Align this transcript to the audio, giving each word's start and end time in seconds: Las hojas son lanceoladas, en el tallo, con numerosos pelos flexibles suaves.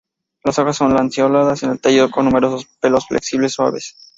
Las 0.43 0.57
hojas 0.57 0.77
son 0.77 0.95
lanceoladas, 0.95 1.61
en 1.61 1.69
el 1.69 1.79
tallo, 1.79 2.09
con 2.09 2.25
numerosos 2.25 2.65
pelos 2.79 3.05
flexibles 3.05 3.51
suaves. 3.51 3.95